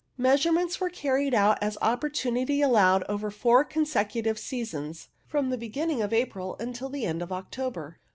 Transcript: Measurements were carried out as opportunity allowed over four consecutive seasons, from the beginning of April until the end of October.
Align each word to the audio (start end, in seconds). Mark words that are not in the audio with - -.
Measurements 0.17 0.79
were 0.79 0.89
carried 0.89 1.31
out 1.35 1.59
as 1.61 1.77
opportunity 1.79 2.59
allowed 2.59 3.03
over 3.07 3.29
four 3.29 3.63
consecutive 3.63 4.39
seasons, 4.39 5.09
from 5.27 5.51
the 5.51 5.59
beginning 5.59 6.01
of 6.01 6.11
April 6.11 6.55
until 6.59 6.89
the 6.89 7.05
end 7.05 7.21
of 7.21 7.31
October. 7.31 7.99